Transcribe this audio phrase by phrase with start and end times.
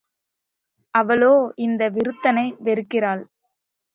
[0.93, 1.33] அவளோ
[1.55, 3.23] இந்த விருத்தனை வெறுக்கிறாள்.